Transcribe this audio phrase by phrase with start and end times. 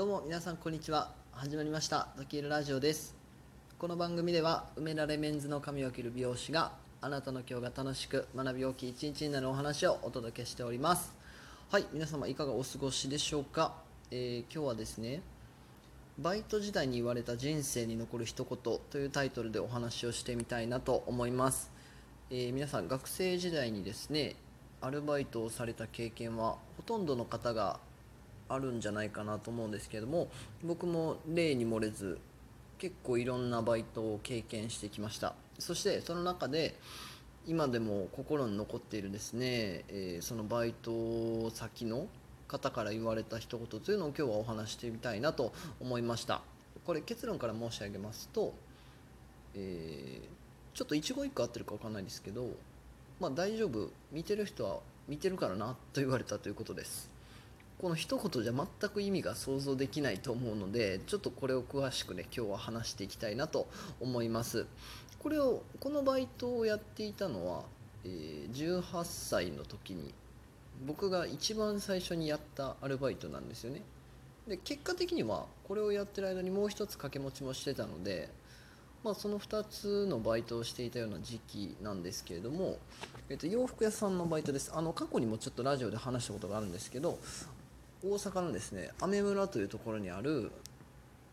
[0.00, 1.12] どうも皆さんこんにちは。
[1.30, 2.08] 始まりました。
[2.16, 3.14] ドキエルラジオです。
[3.78, 11.12] この番組では埋められメンズの髪を切る美容師があなたの今日が楽しく学び大きい一日になるお話をお届けしております。
[11.68, 13.74] はい皆様いかがお過ごしでしょうか、
[14.10, 15.20] えー、今日はですね
[16.18, 21.70] バイト時代に言われた人生に残る一言というタイトルでお話をしてみたいなと思います、
[22.30, 24.36] えー、皆さん学生時代にですね
[24.80, 27.80] アルバイトをされた経験はほとんどの方が
[28.50, 30.28] あるんじゃないかなと思うんですけども
[30.62, 32.18] 僕も例に漏れず
[32.78, 35.34] 結構いろんなバイトを経験してきました。
[35.58, 36.74] そしてその中で
[37.46, 42.06] 今でも心に残っているですね、えー、そのバイト先の
[42.48, 46.42] 方から言われた一言というのを今日はお話してみたいなと思いました。
[46.84, 48.54] これ結論から申し上げますと、
[49.54, 52.48] えー、ちょっと一語一句合ってるか分かんないですけど
[53.20, 53.90] まあ大丈夫。
[54.12, 57.10] 見てる人は見てるからなと言われたということです。
[57.80, 63.68] この一言じゃ全く意味が想像できないと思うのでちょっとこれを詳しくね今日は話していきたいなと
[64.00, 64.66] 思います。
[65.18, 67.62] これをこのバイトをやっていたのは、
[68.04, 70.14] えー、18歳の時に
[70.86, 73.82] 僕が一番最初にやったアルバイトなんですよね。
[74.46, 78.28] で結果的にはこれをやってる間にもう一つ掛け持ちもしてたので
[79.02, 82.76] まあ、その2つのバイトをしていたような時期なんですけれども、
[83.30, 84.70] えっと、洋服屋さんのバイトです。
[84.74, 87.18] あの過去にもちょっとラジオで話したことがあるんですけど
[88.02, 90.50] 大阪のですね雨村というところにある、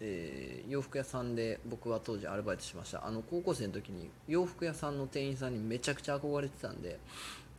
[0.00, 3.06] えー、洋服屋さんで僕は当時アルバイトしました。
[3.06, 6.98] あの高校生の時に洋服屋さんの店員さんにめちゃくちゃ憧れてたんで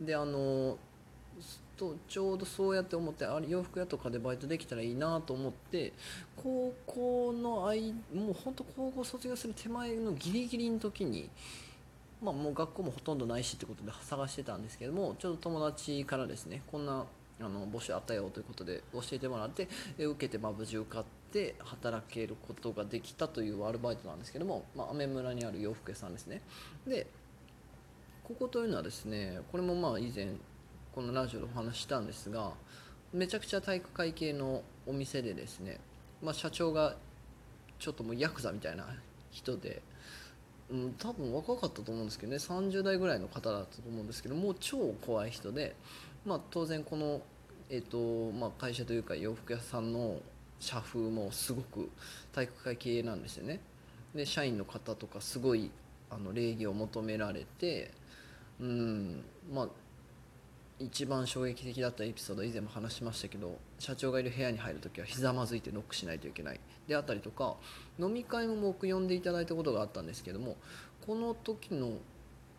[0.01, 0.77] であの
[1.77, 5.93] とちょうどそうやって思ってあれ洋服屋とかでバイトできたらいいなと思って
[6.35, 11.29] 高校の間もう本当高校卒業する手前のギリギリの時に
[12.19, 17.05] まあ、もう学校もほとんどないしってことで探してたんですけどもちょうど友達からですねこんな
[17.39, 19.67] あの募集あったよということで教えてもらって
[19.99, 26.41] 受けてまあ無事受かって働けることができたというアルバイトなんですけども、まあ、雨村にある洋服屋さんですね。
[26.87, 27.07] で
[28.23, 30.29] ここというのはですねこれもまあ以前
[30.93, 32.53] このラジオでお話したんですが
[33.13, 35.79] めちゃくちゃ体育会系のお店でですね、
[36.21, 36.95] まあ、社長が
[37.79, 38.85] ちょっともうヤクザみたいな
[39.31, 39.81] 人で、
[40.69, 45.75] うん、多分若かったと思うんですけどね30代ぐらいの方だったと思うんですけどもう超怖い人で
[46.27, 47.21] まあ、当然この、
[47.69, 50.17] えーとまあ、会社というか洋服屋さんの
[50.59, 51.89] 社風もすごく
[52.33, 53.61] 体育会系なんですよね。
[54.13, 55.71] で社員の方とかすごい
[56.09, 57.91] あの礼儀を求められて
[58.59, 59.23] うん
[59.53, 59.67] まあ
[60.79, 66.59] 一番衝撃的だったエピソード以前も話しましたけど社長がいる部屋に入る時はひざまずいてノックしないといけない。
[66.87, 67.55] であったりとか
[67.99, 70.57] 飲み会も僕呼んでいただいたことがあったんですけども
[71.05, 71.93] この時の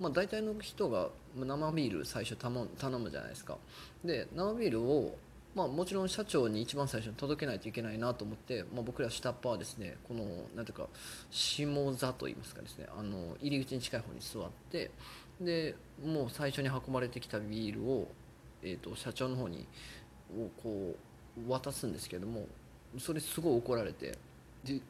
[0.01, 3.57] まあ、大体の人が生ビール最初頼むじゃないですか。
[4.05, 5.17] で生ビールを、
[5.55, 10.87] まあ、もちろん社長に一番最初に届けないといけないなと思って、まあ、僕ら下っ端はですねこのなんていうか
[11.31, 14.91] 下座といいますかですねあの入り口に近い方に座って
[15.41, 18.09] でもう最初に運ばれてきたビールを、
[18.63, 19.67] えーと、社長の方に
[20.37, 20.95] をこ
[21.47, 22.47] う渡すんですけども
[22.99, 24.19] それすごい怒られて
[24.65, 24.81] で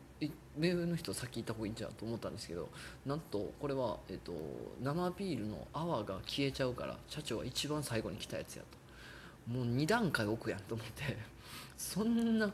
[0.56, 2.68] 目上の人先行った方がいいんじゃんと思ったんですけど
[3.06, 4.32] なんとこれは、えーと、
[4.82, 8.78] 生ビールの泡が消えちゃうから社長は一番最後に来たやつやと。
[9.52, 11.16] もう2段階奥やんと思って
[11.76, 12.50] そんな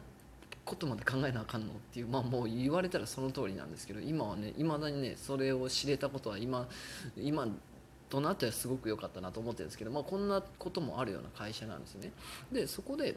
[0.64, 6.68] ことまで考えなあかんのっていうまあもう言われたらその通りなんですけど今はねいまだにねそれを知れたことは今
[7.16, 7.48] 今
[8.08, 12.12] となってはすごく良かったなと思ってるんですけど、まあ、こんなこともあるような会社なんですね。
[12.52, 13.16] でそこで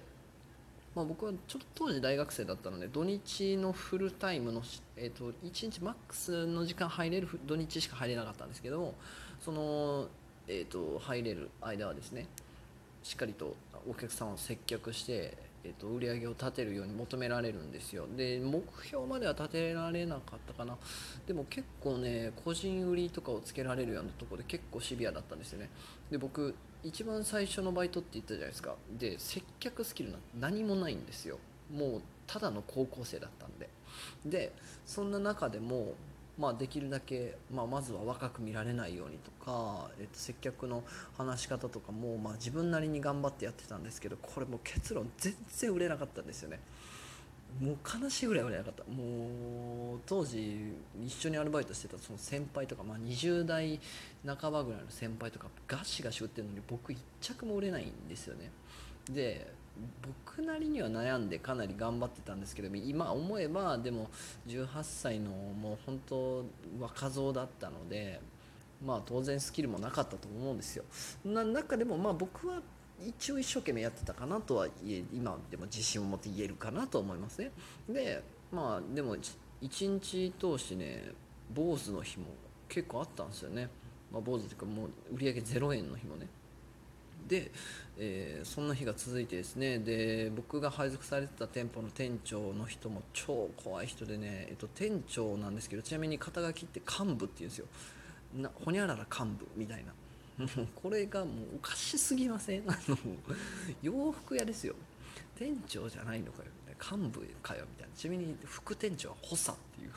[0.98, 4.64] まあ、僕はちょっと当時大学生だったので土日のフルタイムの、
[4.96, 8.96] えーと、1日マックスの時間入れる土日しか入れなかったんですけども
[9.40, 10.08] その、
[10.48, 12.26] えーと、入れる間はですね
[13.04, 13.56] しっかりと
[13.88, 18.06] お客さんを接客して、えーと、売り上げを立てるように求められるんですよ。
[18.16, 20.78] で目標までは立てられなかったかな。
[21.26, 25.70] でも結構ね個人売りとかをつけられるようなとこで結構シビアだったんですよね。
[26.12, 28.76] で僕一番最初のバイトって言ったじゃないですか。
[28.98, 31.40] で接客スキルなんて何もないんですよ。
[31.74, 33.70] もうただの高校生だったんで。
[34.26, 34.54] で
[34.86, 35.96] そんな中でも
[36.38, 40.84] まあ、できるだけ、まあ、まずは若く見られないようにとか、えっと、接客の
[41.18, 46.60] 話し方とかも、まあ、自分なりに頑張ってやってたんですけどこれもう結論全然売れなかったんですよね。
[47.60, 48.84] もう悲しいぐらい売れなかった。
[48.84, 50.74] もう当時
[51.04, 53.80] 一緒にアルバイトしてたその先輩とか、まあ、20代
[54.26, 58.52] 半ばぐらいの先輩とかガシガシ売ってるのに僕1着も売れないんですよね。
[59.10, 59.52] で
[60.26, 64.10] 僕なりには悩んでかなり頑張ってたんですけど今思えばでも
[64.48, 66.46] 18歳のもう本当
[66.80, 68.20] 若造だったので
[68.86, 70.84] まあ当然スキルもなかったと思うんですよ。
[71.26, 72.62] な中でもまあ僕は
[73.06, 77.52] 一応一生懸命やってたかなとは言え今でも自信を持って言えるかなと思いますね。
[77.90, 79.16] でまあでも
[79.62, 81.12] 一日通してね
[81.54, 82.26] 坊主の日も
[82.70, 83.70] 結構あったんですよね、
[84.12, 86.28] まあ、坊主というかもう売り上げ0円の日もね。
[87.28, 87.52] で、
[87.98, 89.80] えー、そんな日が続いてですね。
[89.80, 97.66] で僕が配属されてた店舗の店長の人も超怖い人でね、えっと、店長なんですけどちなみに肩書きって幹部っていうんですよ。
[98.36, 99.94] なほにゃらら幹部みたいな。
[100.76, 102.64] これがもうおかしすぎません？
[102.70, 102.98] あの
[103.82, 104.76] 洋服屋ですよ。
[105.36, 106.50] 店長じゃないのかよ。
[106.80, 107.96] 幹部かよみたいな。
[107.96, 109.92] ちなみに副店長は補佐っていう。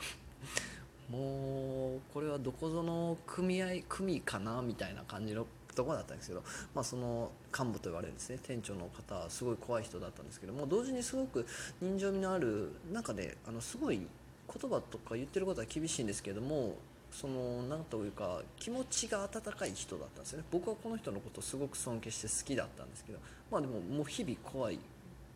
[1.11, 4.61] もうこれはどこぞの組合組かな？
[4.61, 5.45] みたいな感じの
[5.75, 8.39] ところだったんですけど、まあ、その幹部と言われるですね。
[8.41, 11.45] 店長の方はすごい怖い人だったんですけども同時にすごく
[11.81, 16.75] 人情味のある中であのすごい言葉とか言ってることは厳しいんですけども
[17.11, 20.45] その何というか気持ちが温かい人だったんですよね。
[20.51, 23.19] 僕はこの人のことをすごく尊敬して好きだったんですけど
[23.51, 24.79] まあでももう日々怖い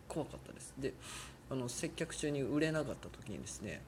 [0.08, 0.74] 怖かったです。
[0.78, 0.94] で
[1.50, 3.82] あの接客中に売れなかった時にですね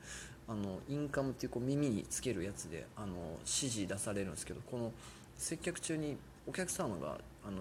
[0.48, 4.92] あのインカムっていうこう耳につけるやつであの指示出されるんですけどこの
[5.38, 6.18] 接客中に
[6.48, 7.58] お客様があの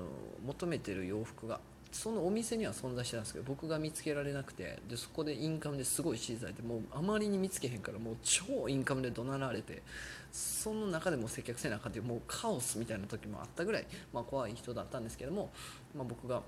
[0.47, 1.61] 求めてる洋服が
[1.93, 9.83] そのお店には存在してたんですけど僕が見つけられなくてでそこでインカムですごい指示されてもうあまりに見つけへんからもう超インカムで怒鳴られて
[10.31, 15.50] その中でも接客せなあかんっていうもうカオスみたいな時もあったぐらい、まあ、怖い人だったんですけども、
[15.97, 16.43] まあ、僕が、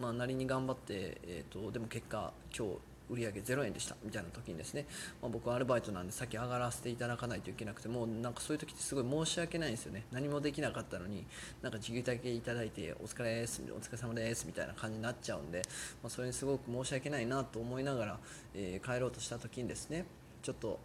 [0.00, 2.74] まあ、なりに頑張って、えーと、でも結果今日
[3.10, 4.86] 売上0円でしたみたいな時にですね、
[5.22, 10.04] まあ、僕はアルバイトなんで先上がらせていただかないといけなくてもうなんかそういう時ってすごい申し訳ないんですよね。
[10.12, 11.24] 何もできなかったのに
[11.62, 15.62] なんか時給だけいただいてお疲れですお疲れ様ですみたいな感じになっちゃうんで、
[16.02, 18.18] まあ、それにすごく申し訳ないなと思いながら、
[18.54, 20.06] えー、帰ろうとした時にですね
[20.42, 20.78] ちょっと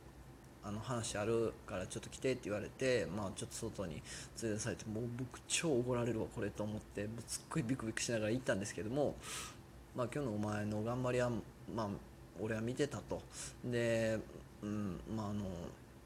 [0.66, 4.02] あの話あるからちょっと来てって言われて、まあ、ちょっと外に
[4.42, 9.16] 連れ出されてもう僕超おごられるわこれと思ってすっごいビクビクしながら行ったんですけども、
[9.96, 11.30] まあ、今日のお前の頑張りは、
[11.76, 11.88] まあ、
[12.40, 13.22] 俺は見てたと。
[13.66, 14.20] で、
[14.62, 15.44] うんまあ、あの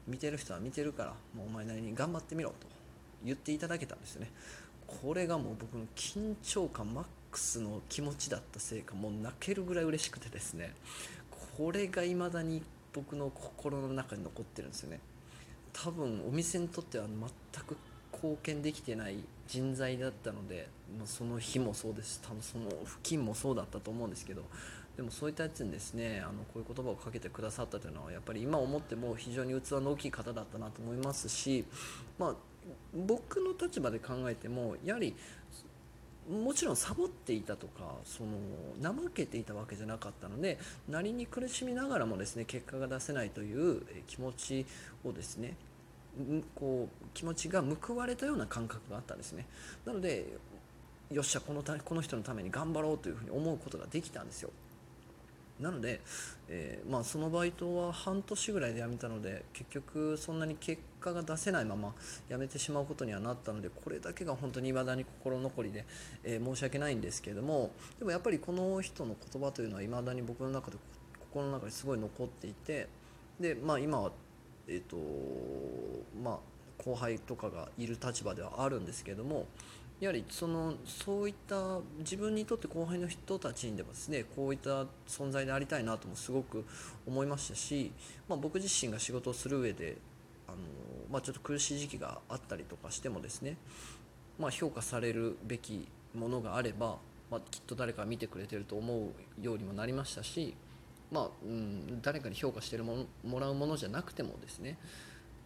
[0.06, 2.66] 見てる人は見てるからもうお前なりに頑張ってみろと。
[3.24, 4.30] 言っていただけたんですよね。
[4.86, 10.74] これがもう僕の緊張感マックスの気持ちだったせいかもう泣けるぐらい嬉しくてですね。
[11.56, 15.00] これが未だに僕の心の中に残ってるんですよね。
[15.72, 17.76] 多分お店にとっては全く
[18.12, 24.42] 貢献できてない人材だったので、まあ、その日もそうです多分その付近もそうだったと思うんですけど
[24.98, 31.64] でもそういったやつにですねあのこういう言葉をかけてくださったというのはやっぱり今思っても非常に器の大きい方だったなと思いますし、
[32.18, 32.34] まあ、
[32.92, 35.14] 僕の立場で考えてもやはり
[36.28, 40.58] もちろんサボっていたとかその怠けていたわけじゃなかったので
[40.88, 44.66] なりに苦しみながらもですね結果が出せないという気持ち
[45.04, 45.54] をですね
[46.56, 49.46] こう気持ちが報われたような感覚があったんですね。
[49.86, 50.26] なので
[51.12, 54.50] よっしゃこのこの人のために頑張ろうというふうに思うことができたんですよ。
[55.60, 56.00] なので、
[56.48, 61.94] えー、まあ、そのバイトは半年ぐらいで辞めたので結局そんなに結果が出せないまま
[62.28, 65.84] 辞めてしまうことにはなったのでこれだけが本当に未だに心残りで、
[66.22, 70.76] えー、申し訳ないんですけれどもでもやっぱりこの人の言葉というのは未だに僕の中で
[71.20, 72.88] 心の中にすごい残っていて
[73.40, 74.12] で、まあ、今は、
[74.68, 74.96] えーと
[76.22, 76.38] まあ、
[76.82, 79.46] 後輩とかがいる立場ではあるんですけれども
[80.00, 86.64] やはりそのそういった自分にとって後輩の人たちにでもですねこういった存在でありたいなともすごく
[87.06, 87.90] 思いましたし、
[88.28, 89.96] まあ、僕自身が仕事をする上で
[90.46, 90.58] あの、
[91.10, 93.56] まあ、ちょっと苦しい時期があったりとかしてもですね、
[94.38, 98.94] まあ、評価されるべきものがあれば、まあ、きっと誰か見てくれてると思
[99.40, 100.54] うようにもなりましたし、
[101.10, 104.78] まあうん、誰かに評価してるももらうものじゃなくてもですね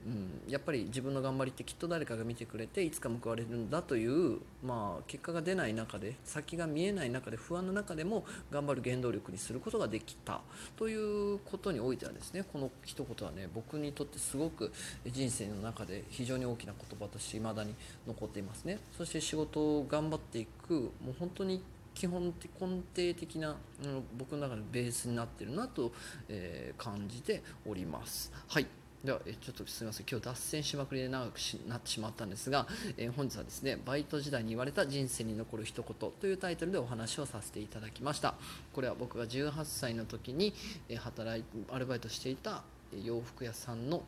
[0.07, 10.41] うん、やっぱり自分の頑張りってきっと誰かが見てくれていつか報われるんだという、まあ、結果が出ない中で先が見えない中で不安の中でも頑張る原動力にすることができた
[10.77, 14.73] ということにおいてはですねこの一言はね僕にとってすごく
[15.07, 17.75] 人生の中で非常に大きな言葉として未だに
[18.07, 18.79] 残っていますね。
[18.97, 21.63] そして仕事を頑張っていくもう本当に
[21.95, 25.93] 基本的根底的な、うん、僕の中のベースになってるなと、
[26.29, 28.33] えー、感じております。
[28.49, 28.67] はい。
[29.05, 38.35] では、えちょっとすみません、今日脱線しまくりで長くなってしまったんですが、え本日はですね、バイト時代に言われた人生に残る一言というタイトルでお話をさせていただきました。
[38.73, 40.55] これは僕が18歳の時に、
[40.89, 42.63] え働いアルバイトしていた
[43.05, 44.05] 洋服屋さんの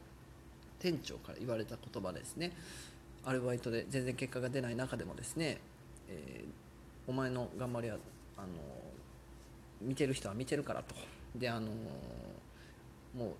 [0.78, 2.52] 店長から言われた言葉ですね。
[3.24, 5.58] アルバイトで全然結果が出ない中でもですね、
[6.08, 7.96] えー、お前の頑張りは
[8.36, 8.46] あの
[9.80, 10.94] 見てる人は見てるからと。
[11.34, 11.72] であの
[13.16, 13.30] もう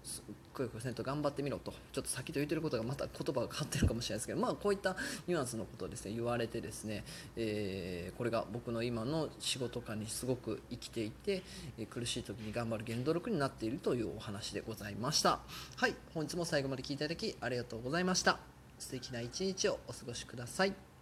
[0.55, 7.05] くよくよせんと頑張ってみろとちょっと先と言ってることがまた言葉が変わってるかもしれないですけど、まあ、こういったニュアンスのことをですね言われてですね、
[7.37, 11.43] えーこれが僕の今の仕事観にすごく生きていて、
[11.79, 15.41] え苦しい時に頑張る原動力になっているというお話でございました。
[15.77, 18.39] はい本日も最後まで聞いていただきありがとうございました。
[18.79, 20.94] 素敵な一日をお過ごしください。